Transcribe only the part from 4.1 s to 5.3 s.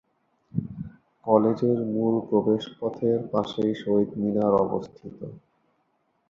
মিনার অবস্থিত।